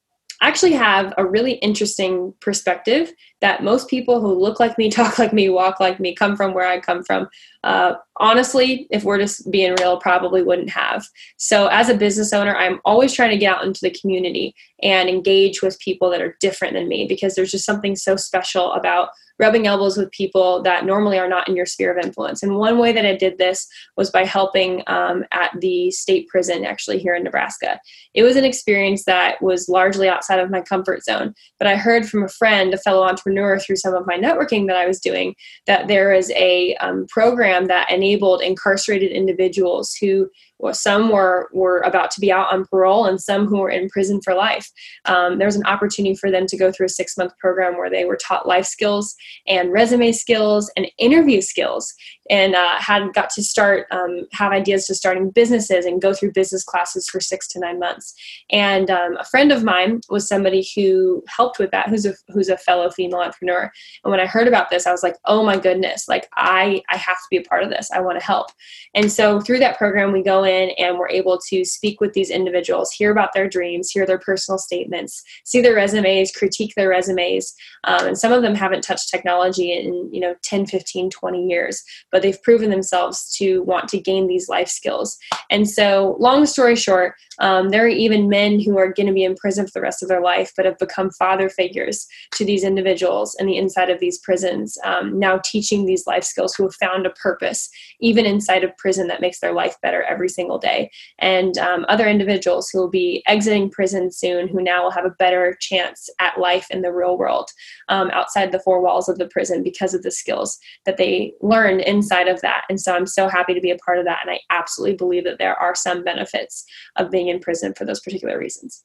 [0.41, 3.11] I actually have a really interesting perspective
[3.43, 6.53] that most people who look like me, talk like me, walk like me, come from
[6.55, 7.27] where I come from,
[7.63, 11.05] uh, honestly, if we're just being real, probably wouldn't have.
[11.37, 15.09] So, as a business owner, I'm always trying to get out into the community and
[15.09, 19.09] engage with people that are different than me because there's just something so special about
[19.39, 22.43] rubbing elbows with people that normally are not in your sphere of influence.
[22.43, 26.65] And one way that I did this was by helping um, at the state prison,
[26.65, 27.79] actually, here in Nebraska.
[28.13, 31.33] It was an experience that was largely outside of my comfort zone.
[31.57, 34.77] But I heard from a friend, a fellow entrepreneur, through some of my networking that
[34.77, 35.35] I was doing,
[35.67, 40.29] that there is a um, program that enabled incarcerated individuals who
[40.71, 44.21] some were were about to be out on parole and some who were in prison
[44.23, 44.71] for life.
[45.05, 47.89] Um, there was an opportunity for them to go through a six month program where
[47.89, 49.15] they were taught life skills
[49.47, 51.93] and resume skills and interview skills
[52.29, 56.31] and uh, had got to start um, have ideas to starting businesses and go through
[56.31, 58.13] business classes for six to nine months.
[58.49, 62.49] And um, a friend of mine was somebody who helped with that, who's a who's
[62.49, 63.71] a fellow female entrepreneur.
[64.03, 66.97] And when I heard about this, I was like, oh my goodness, like I I
[66.97, 67.89] have to be a part of this.
[67.91, 68.47] I want to help.
[68.93, 72.13] And so through that program, we go in in and we're able to speak with
[72.13, 76.89] these individuals, hear about their dreams, hear their personal statements, see their resumes, critique their
[76.89, 77.53] resumes.
[77.85, 81.83] Um, and some of them haven't touched technology in, you know, 10, 15, 20 years,
[82.11, 85.17] but they've proven themselves to want to gain these life skills.
[85.49, 89.23] And so, long story short, um, there are even men who are going to be
[89.23, 92.63] in prison for the rest of their life, but have become father figures to these
[92.63, 96.75] individuals in the inside of these prisons, um, now teaching these life skills who have
[96.75, 100.91] found a purpose, even inside of prison, that makes their life better every single day.
[101.19, 105.15] And um, other individuals who will be exiting prison soon, who now will have a
[105.19, 107.49] better chance at life in the real world
[107.89, 111.81] um, outside the four walls of the prison because of the skills that they learned
[111.81, 112.63] inside of that.
[112.69, 114.19] And so I'm so happy to be a part of that.
[114.21, 116.65] And I absolutely believe that there are some benefits
[116.95, 118.83] of being in prison for those particular reasons.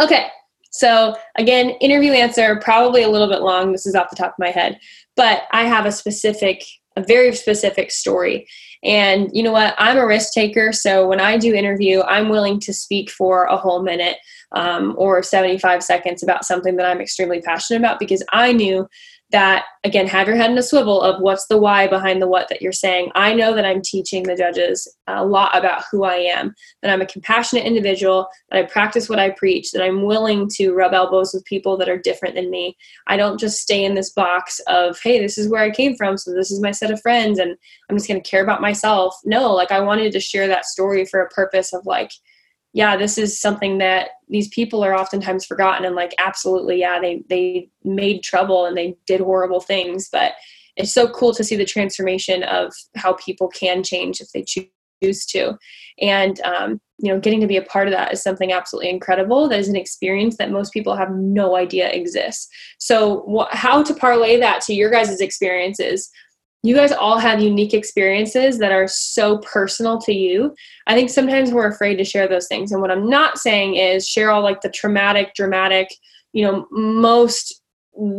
[0.00, 0.28] Okay,
[0.74, 3.70] so again, interview answer, probably a little bit long.
[3.70, 4.80] This is off the top of my head,
[5.14, 6.64] but I have a specific,
[6.96, 8.46] a very specific story.
[8.82, 9.74] And you know what?
[9.78, 10.72] I'm a risk taker.
[10.72, 14.18] So when I do interview, I'm willing to speak for a whole minute
[14.52, 18.86] um, or 75 seconds about something that I'm extremely passionate about because I knew
[19.34, 22.48] that again have your head in a swivel of what's the why behind the what
[22.48, 23.10] that you're saying.
[23.16, 27.02] I know that i'm teaching the judges a lot about who i am that i'm
[27.02, 31.34] a compassionate individual that i practice what i preach that i'm willing to rub elbows
[31.34, 32.76] with people that are different than me.
[33.08, 36.16] I don't just stay in this box of hey this is where i came from
[36.16, 37.56] so this is my set of friends and
[37.90, 39.16] i'm just going to care about myself.
[39.24, 42.12] No like i wanted to share that story for a purpose of like
[42.74, 47.22] yeah, this is something that these people are oftentimes forgotten and like absolutely, yeah, they
[47.30, 50.32] they made trouble and they did horrible things, but
[50.76, 55.24] it's so cool to see the transformation of how people can change if they choose
[55.26, 55.56] to.
[56.00, 59.48] And um, you know, getting to be a part of that is something absolutely incredible.
[59.48, 62.48] That is an experience that most people have no idea exists.
[62.78, 66.10] So, wh- how to parlay that to your guys' experiences?
[66.64, 70.54] You guys all have unique experiences that are so personal to you.
[70.86, 72.72] I think sometimes we're afraid to share those things.
[72.72, 75.94] And what I'm not saying is share all like the traumatic, dramatic,
[76.32, 77.60] you know, most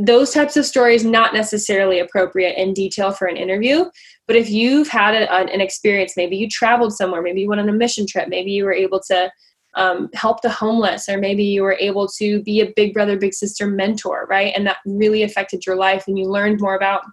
[0.05, 3.83] those types of stories not necessarily appropriate in detail for an interview
[4.25, 7.67] but if you've had a, an experience maybe you traveled somewhere maybe you went on
[7.67, 9.29] a mission trip maybe you were able to
[9.73, 13.33] um, help the homeless or maybe you were able to be a big brother big
[13.33, 17.03] sister mentor right and that really affected your life and you learned more about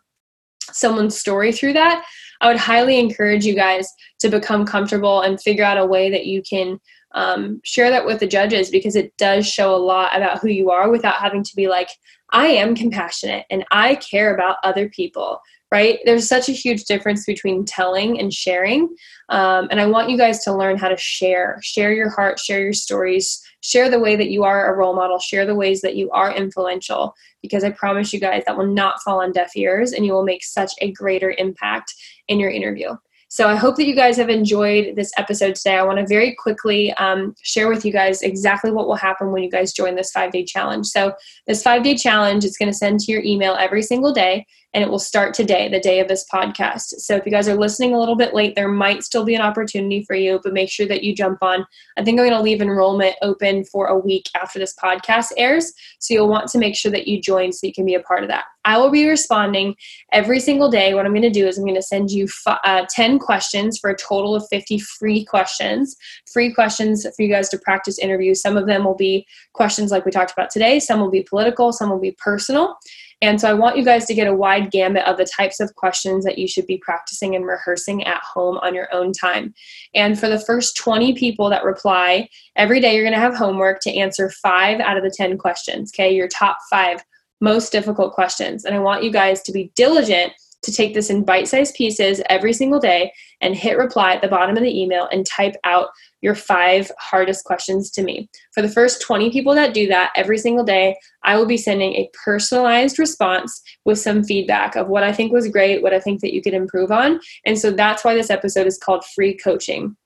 [0.73, 2.05] someone's story through that,
[2.41, 3.89] I would highly encourage you guys
[4.21, 6.81] to become comfortable and figure out a way that you can
[7.15, 10.71] um, share that with the judges because it does show a lot about who you
[10.71, 11.89] are without having to be like,
[12.31, 15.41] I am compassionate and I care about other people
[15.73, 16.01] right?
[16.05, 18.95] There's such a huge difference between telling and sharing.
[19.31, 22.61] Um, and I want you guys to learn how to share, share your heart, share
[22.61, 25.97] your stories, share the way that you are a role model, share the ways that
[25.97, 29.93] you are influential, because I promise you guys that will not fall on deaf ears
[29.93, 31.95] and you will make such a greater impact
[32.29, 32.95] in your interview.
[33.29, 35.79] So I hope that you guys have enjoyed this episode today.
[35.79, 39.43] I want to very quickly um, share with you guys exactly what will happen when
[39.43, 40.89] you guys join this five day challenge.
[40.89, 41.15] So
[41.47, 44.45] this five day challenge is going to send to your email every single day
[44.75, 47.01] and it will start today, the day of this podcast.
[47.01, 49.43] So if you guys are listening a little bit late, there might still be an
[49.43, 51.67] opportunity for you, but make sure that you jump on.
[51.99, 55.73] I think I'm going to leave enrollment open for a week after this podcast airs.
[55.99, 58.23] So you'll want to make sure that you join so you can be a part
[58.23, 58.45] of that.
[58.65, 59.75] I will be responding
[60.13, 60.95] every single day.
[60.95, 63.79] What I'm going to do is I'm going to send you f- uh, 10 questions
[63.79, 65.97] for a total of 50 free questions.
[66.33, 68.41] Free questions for you guys to practice interviews.
[68.41, 71.73] Some of them will be questions like we talked about today, some will be political,
[71.73, 72.77] some will be personal.
[73.23, 75.75] And so I want you guys to get a wide gamut of the types of
[75.77, 79.55] questions that you should be practicing and rehearsing at home on your own time.
[79.95, 83.81] And for the first 20 people that reply, every day you're going to have homework
[83.83, 86.13] to answer five out of the 10 questions, okay?
[86.13, 87.03] Your top five
[87.41, 88.65] most difficult questions.
[88.65, 90.33] And I want you guys to be diligent
[90.63, 94.29] to take this in bite sized pieces every single day and hit reply at the
[94.29, 95.89] bottom of the email and type out
[96.21, 98.29] your five hardest questions to me.
[98.55, 101.95] For the first 20 people that do that every single day, I will be sending
[101.95, 106.21] a personalized response with some feedback of what I think was great, what I think
[106.21, 107.21] that you could improve on.
[107.45, 109.97] And so that's why this episode is called Free Coaching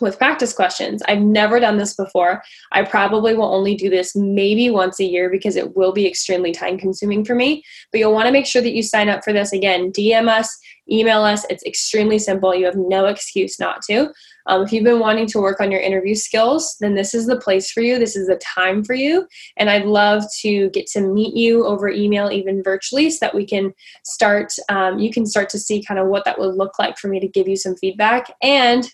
[0.00, 1.02] with practice questions.
[1.08, 2.42] I've never done this before.
[2.72, 6.52] I probably will only do this maybe once a year because it will be extremely
[6.52, 7.62] time consuming for me.
[7.90, 9.52] But you'll want to make sure that you sign up for this.
[9.52, 10.56] Again, DM us,
[10.90, 11.44] email us.
[11.50, 12.54] It's extremely simple.
[12.54, 14.12] You have no excuse not to.
[14.48, 17.40] Um, if you've been wanting to work on your interview skills, then this is the
[17.40, 17.98] place for you.
[17.98, 19.26] This is the time for you.
[19.56, 23.44] And I'd love to get to meet you over email, even virtually, so that we
[23.44, 23.72] can
[24.04, 27.08] start, um, you can start to see kind of what that would look like for
[27.08, 28.32] me to give you some feedback.
[28.40, 28.88] And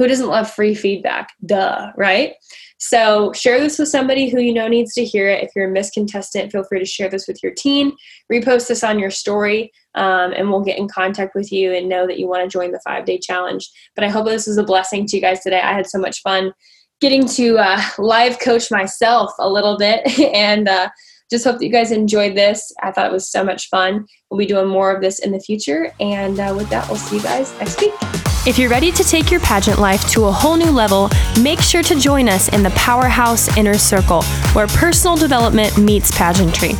[0.00, 1.28] who doesn't love free feedback?
[1.44, 2.32] Duh, right?
[2.78, 5.44] So share this with somebody who you know needs to hear it.
[5.44, 7.92] If you're a Miss Contestant, feel free to share this with your team.
[8.32, 12.06] Repost this on your story, um, and we'll get in contact with you and know
[12.06, 13.68] that you want to join the five day challenge.
[13.94, 15.60] But I hope this is a blessing to you guys today.
[15.60, 16.54] I had so much fun
[17.02, 20.88] getting to uh, live coach myself a little bit and uh,
[21.30, 22.72] just hope that you guys enjoyed this.
[22.82, 24.06] I thought it was so much fun.
[24.30, 25.92] We'll be doing more of this in the future.
[26.00, 28.29] And uh, with that, we'll see you guys next week.
[28.46, 31.10] If you're ready to take your pageant life to a whole new level,
[31.42, 34.22] make sure to join us in the Powerhouse Inner Circle,
[34.54, 36.70] where personal development meets pageantry.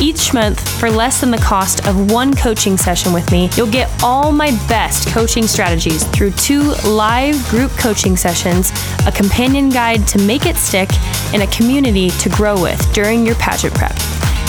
[0.00, 3.90] Each month, for less than the cost of one coaching session with me, you'll get
[4.02, 8.72] all my best coaching strategies through two live group coaching sessions,
[9.06, 10.90] a companion guide to make it stick,
[11.32, 13.96] and a community to grow with during your pageant prep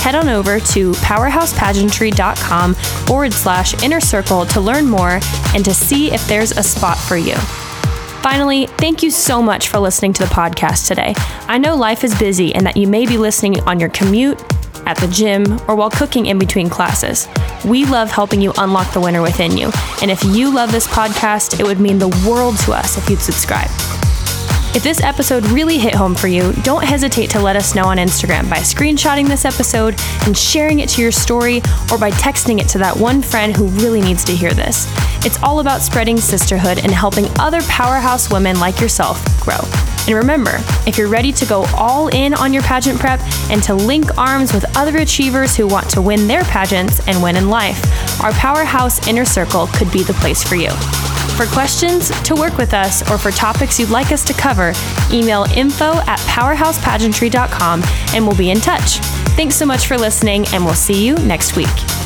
[0.05, 5.19] head on over to powerhousepageantry.com forward slash inner circle to learn more
[5.55, 7.33] and to see if there's a spot for you.
[8.21, 11.15] Finally, thank you so much for listening to the podcast today.
[11.47, 14.39] I know life is busy and that you may be listening on your commute,
[14.85, 17.27] at the gym, or while cooking in between classes.
[17.65, 19.71] We love helping you unlock the winner within you.
[20.01, 23.19] And if you love this podcast, it would mean the world to us if you'd
[23.19, 23.69] subscribe.
[24.75, 27.95] If this episode really hit home for you, don't hesitate to let us know on
[27.95, 29.95] Instagram by screenshotting this episode
[30.25, 31.59] and sharing it to your story
[31.89, 34.85] or by texting it to that one friend who really needs to hear this.
[35.25, 39.61] It's all about spreading sisterhood and helping other powerhouse women like yourself grow.
[40.07, 43.73] And remember, if you're ready to go all in on your pageant prep and to
[43.73, 47.81] link arms with other achievers who want to win their pageants and win in life,
[48.21, 50.71] our Powerhouse Inner Circle could be the place for you.
[51.35, 54.71] For questions, to work with us, or for topics you'd like us to cover,
[55.11, 57.83] email info at powerhousepageantry.com
[58.13, 58.99] and we'll be in touch.
[59.35, 62.04] Thanks so much for listening, and we'll see you next week.